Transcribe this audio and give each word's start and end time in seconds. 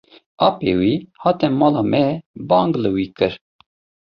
Apê 0.47 0.71
wî 0.79 0.93
hate 1.23 1.47
mala 1.59 1.83
me 1.91 2.05
bang 2.49 2.71
li 2.83 2.89
wî 2.95 3.05
kir. 3.17 3.33